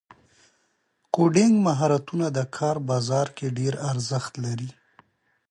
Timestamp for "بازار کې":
2.89-3.47